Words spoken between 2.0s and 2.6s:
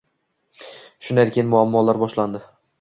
boshlandi